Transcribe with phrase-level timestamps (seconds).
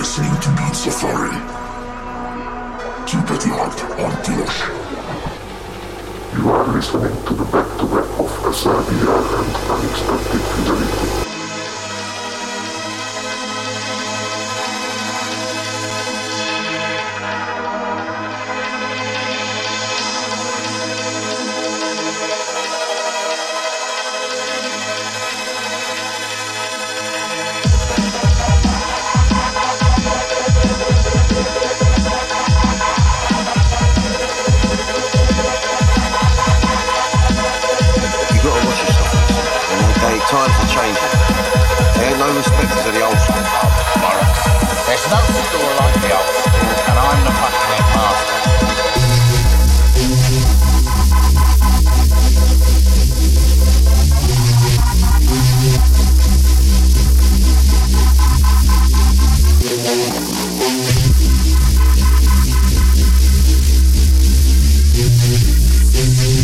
[0.00, 1.36] listening to Beat Safari.
[3.04, 4.58] Keep it locked on Dish.
[6.38, 8.30] You are listening to the back-to-back of
[9.40, 11.29] and Unexpected Fidelity.
[40.30, 41.10] times are changing.
[41.98, 43.42] They had no respect for the old school.
[43.98, 44.46] Bollocks.
[44.86, 48.38] There's no school like the old school, and I'm the fucking headmaster.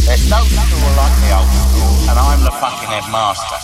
[0.06, 3.55] There's no school like the old school, and I'm the fucking headmaster.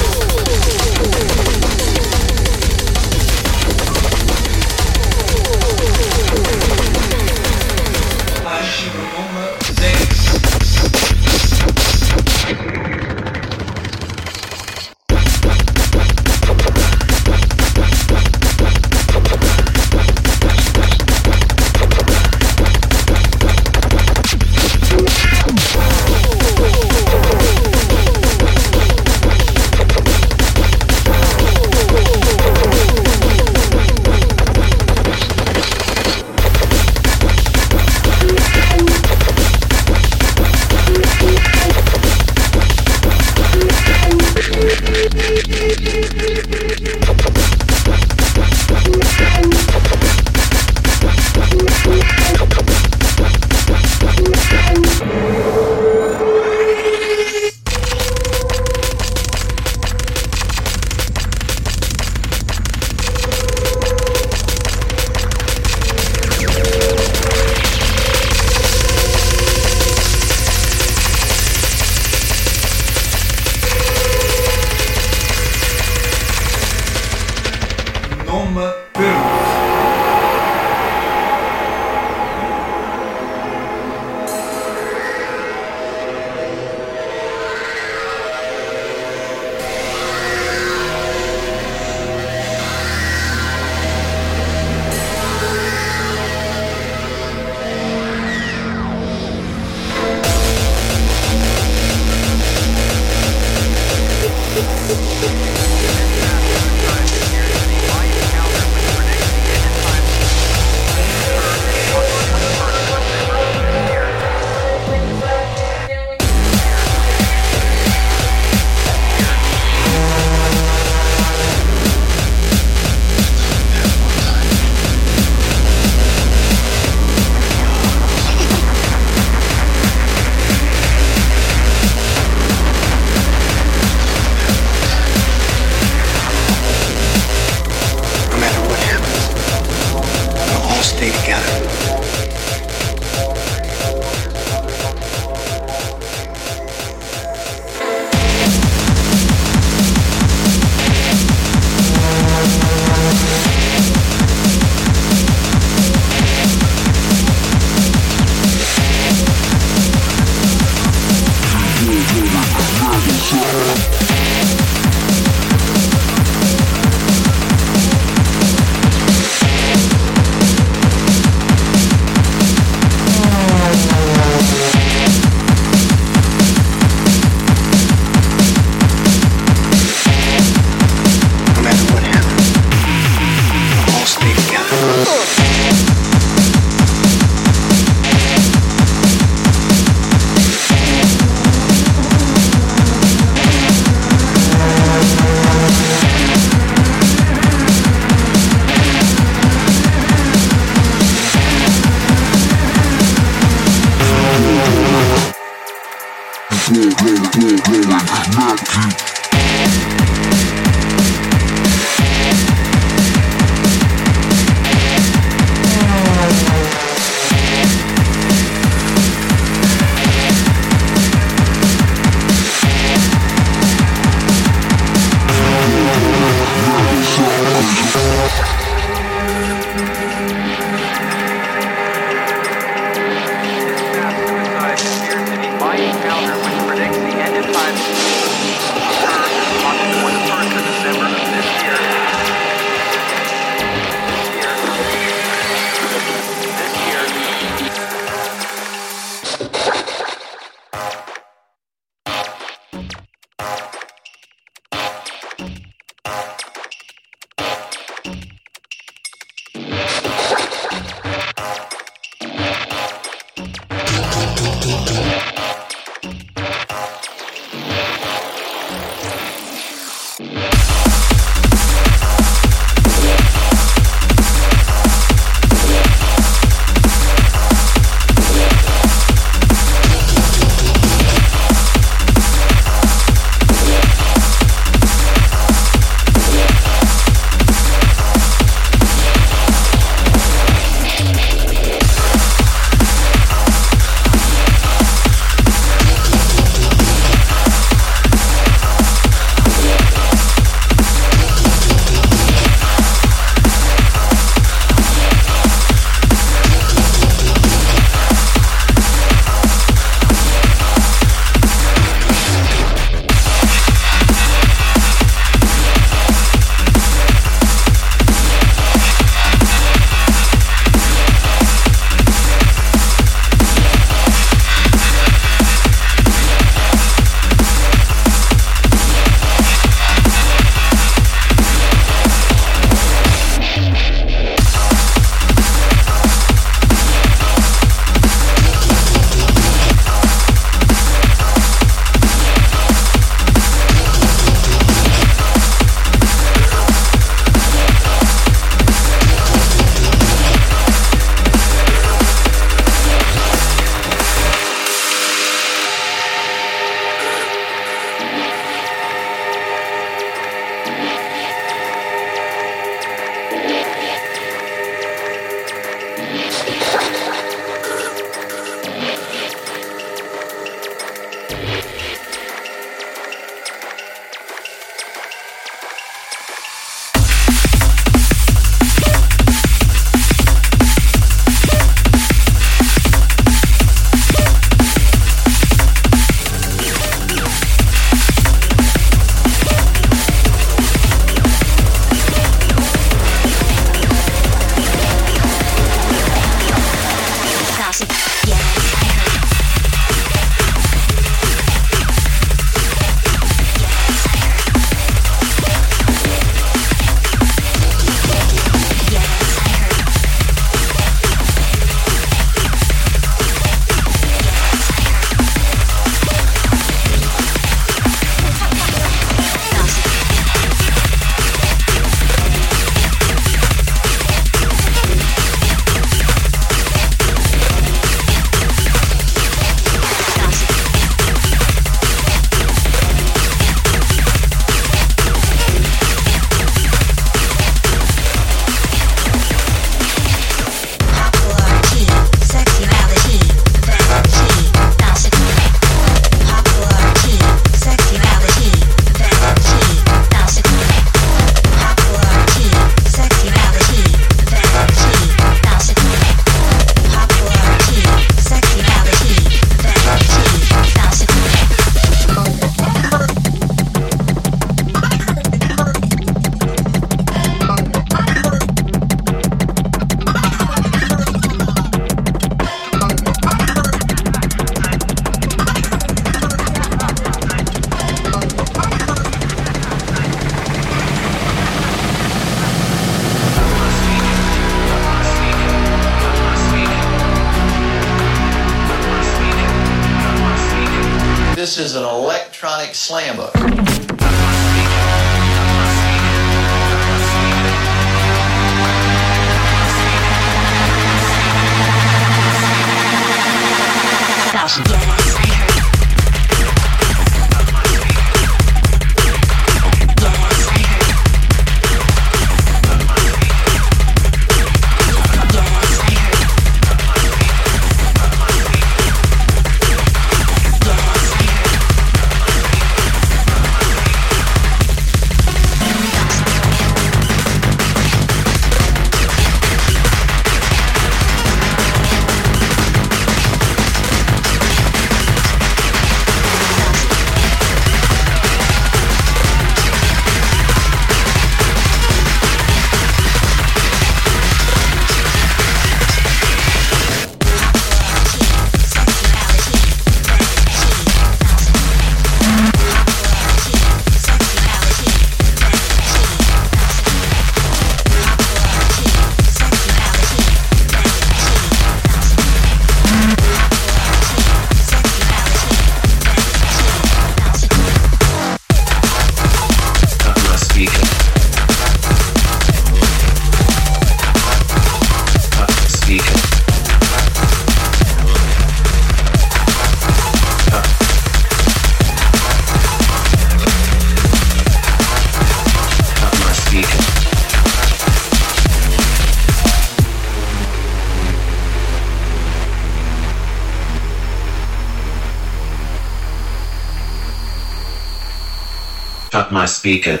[599.61, 600.00] Speaker.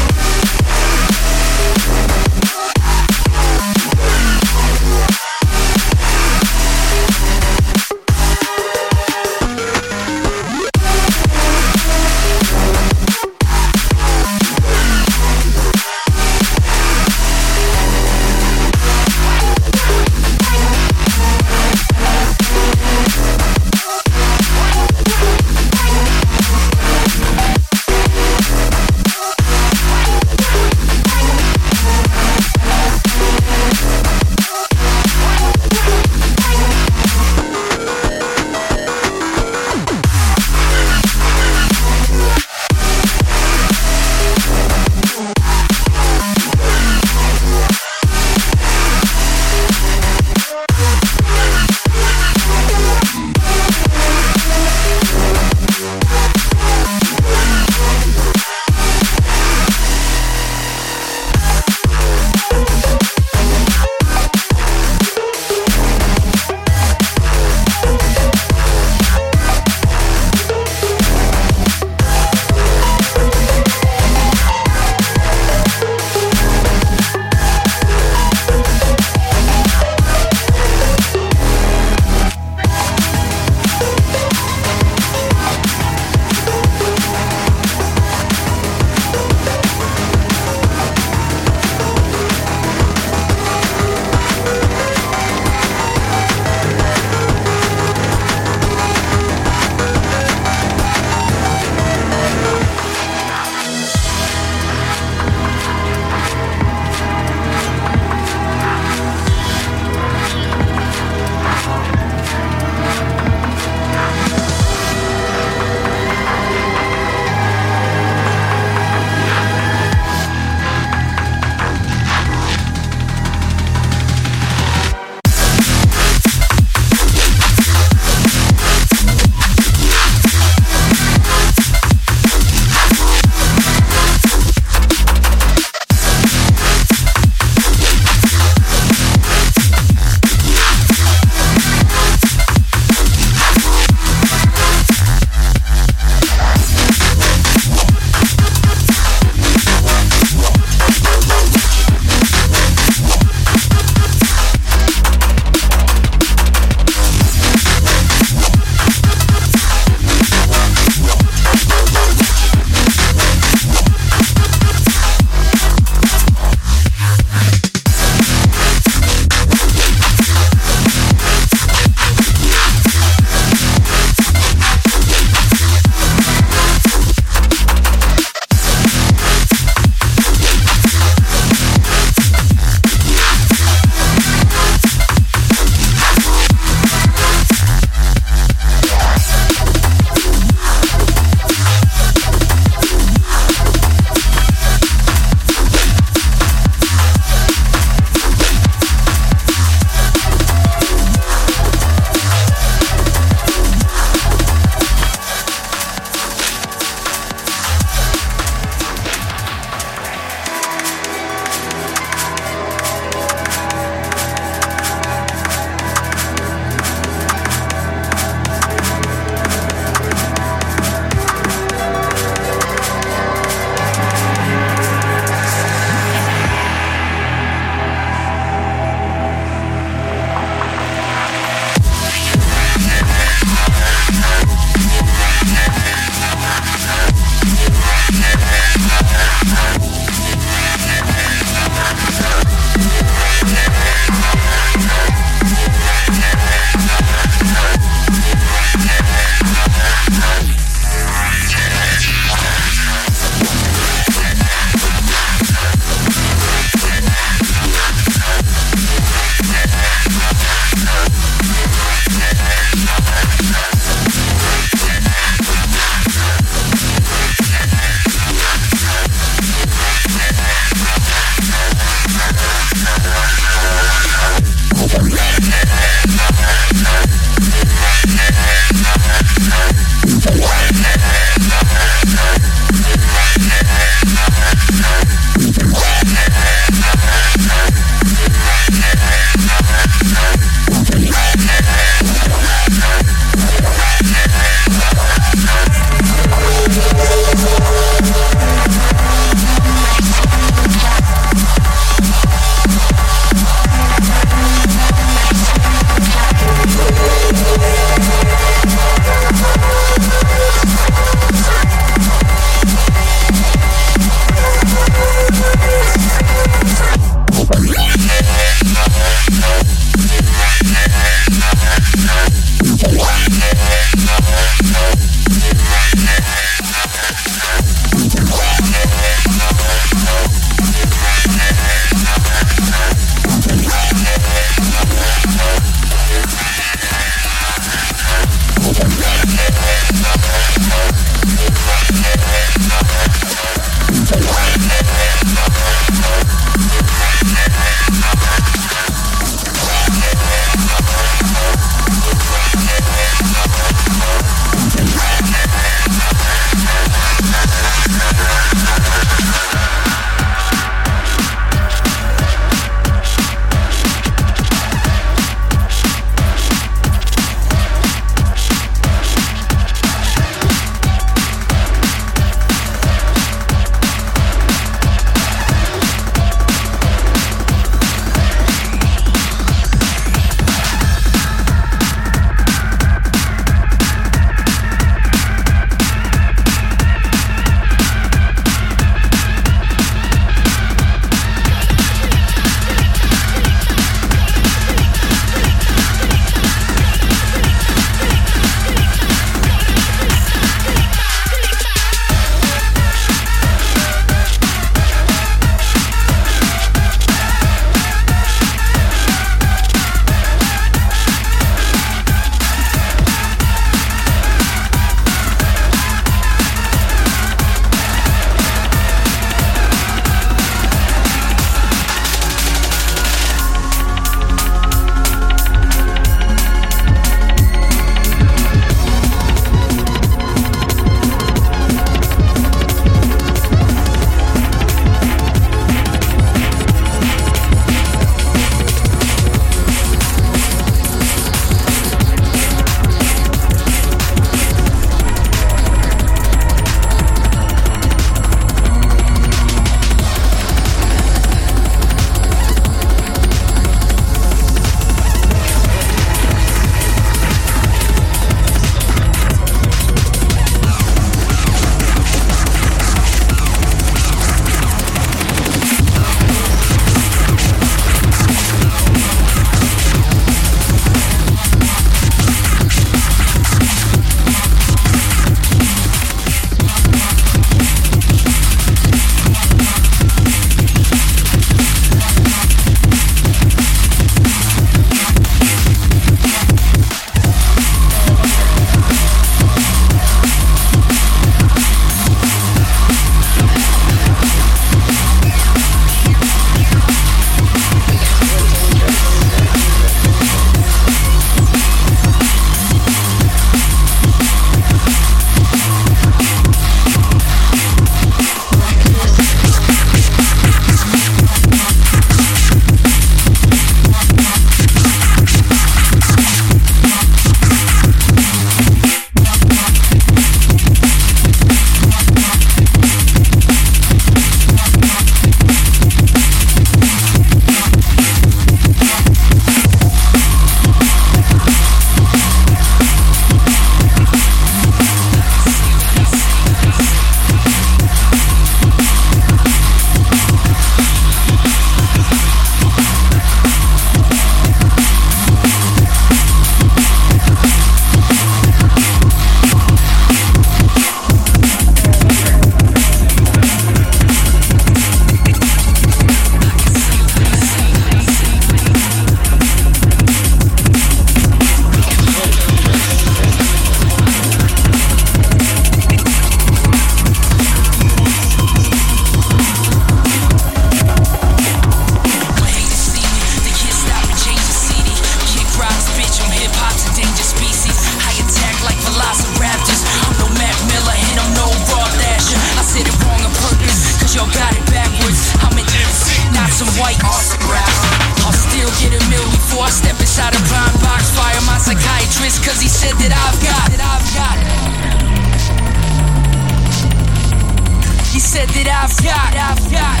[598.32, 600.00] said that I've got, I've got.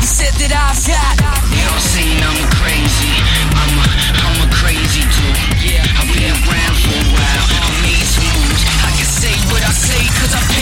[0.00, 1.20] You said that I've got.
[1.60, 3.20] Y'all seen I'm crazy.
[3.52, 3.86] I'm a,
[4.16, 5.36] I'm a crazy dude.
[5.60, 7.44] Yeah, I've been around for a while.
[7.52, 8.64] I made some moves.
[8.80, 10.59] I can say what I say, cause I've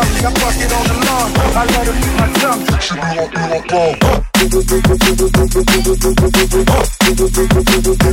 [0.00, 2.62] I let her eat my tongue.
[2.80, 3.94] She be on, be on ball.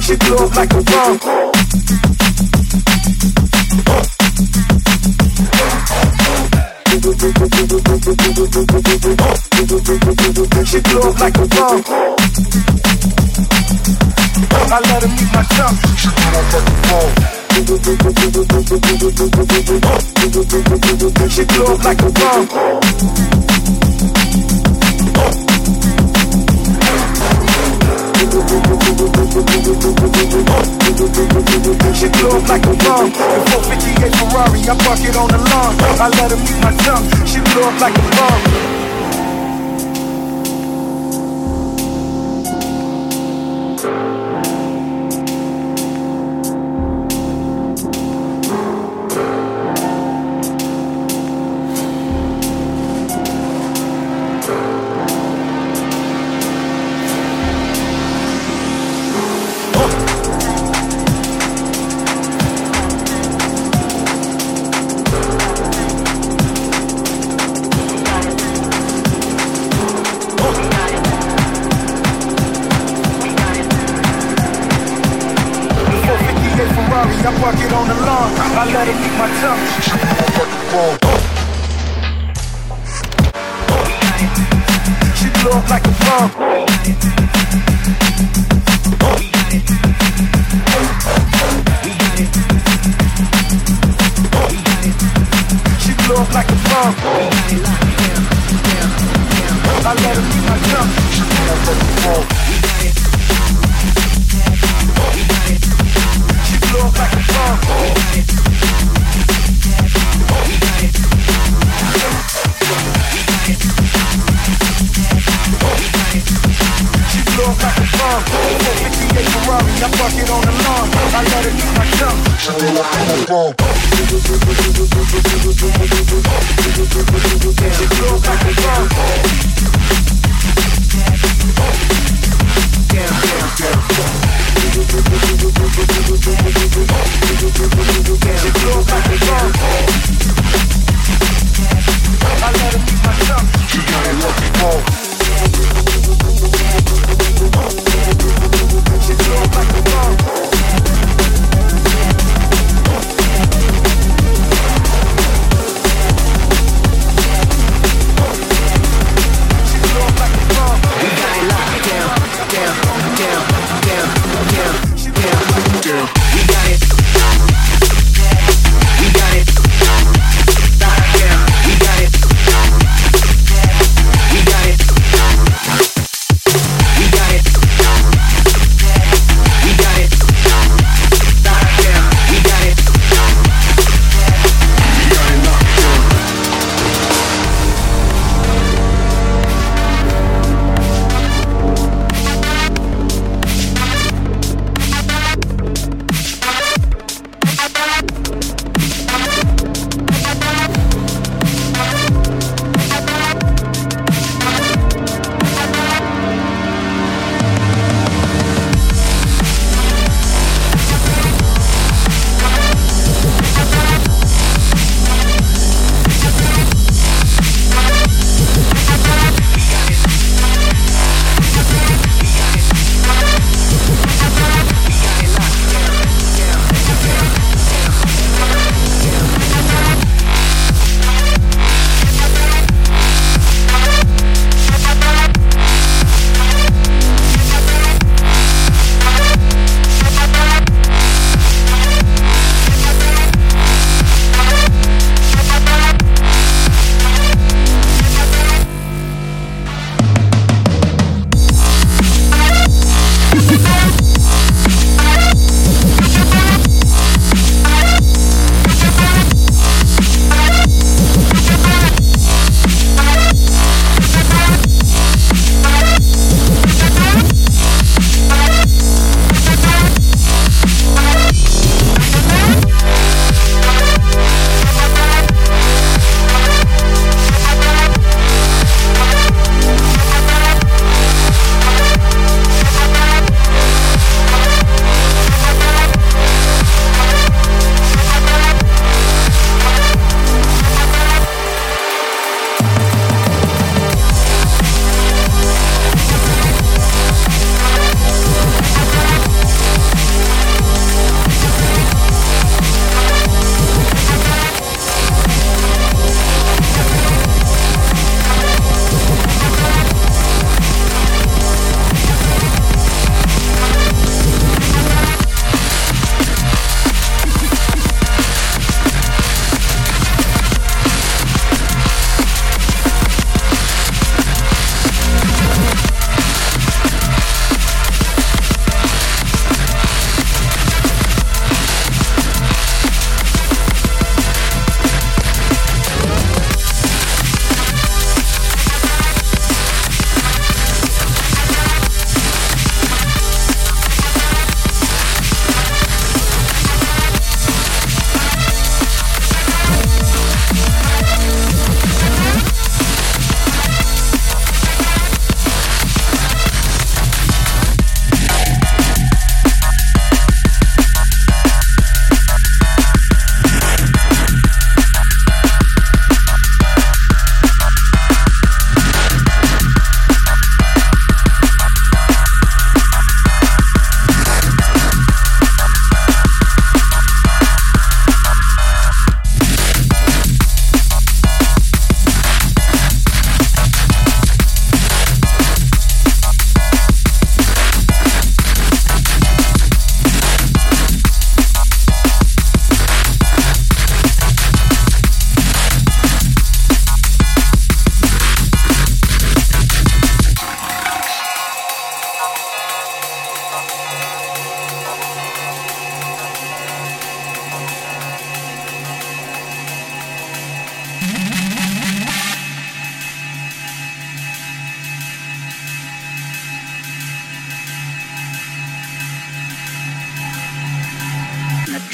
[0.02, 1.20] She blow up like a bomb.
[10.66, 11.84] She blow up like a bomb.
[15.96, 17.45] She blew up like a bomb.
[17.56, 17.62] She
[21.46, 22.48] blew up like a bomb.
[31.94, 33.12] She blew up like a bomb.
[33.12, 35.76] 458 Ferrari, I park it on the lawn.
[36.02, 37.08] I let her meet my tongue.
[37.26, 38.75] She blew up like a bomb.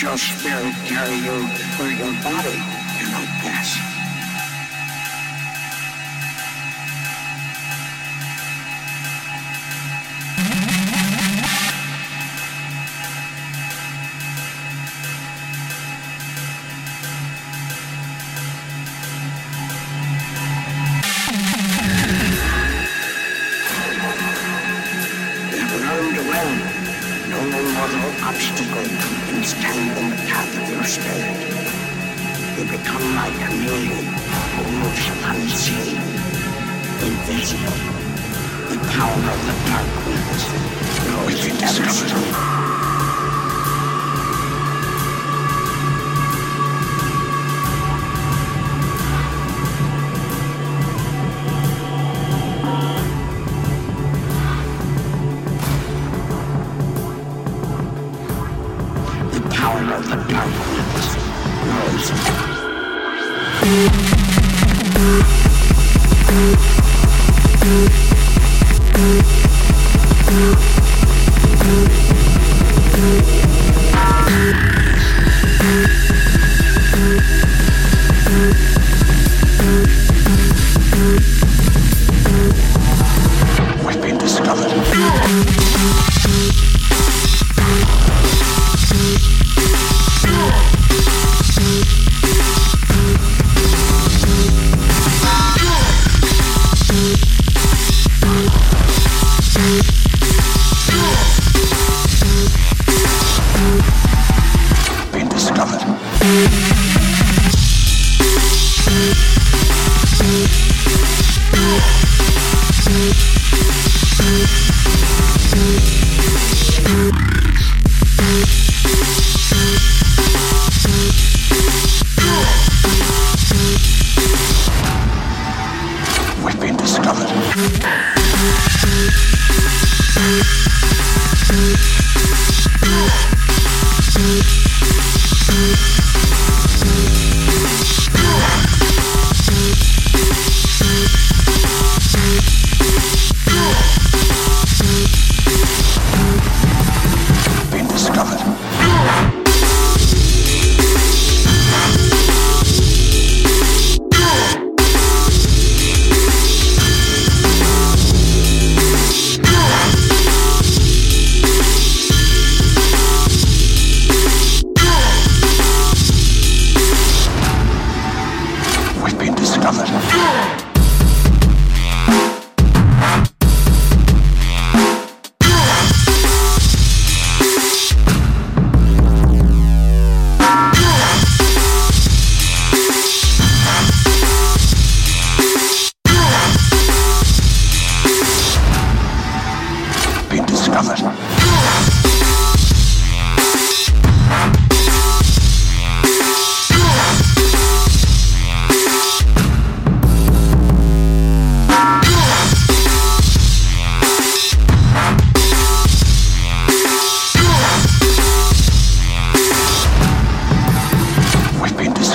[0.02, 1.46] your spirit carry you
[1.78, 2.58] where your body
[2.98, 4.01] cannot pass.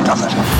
[0.09, 0.56] of it.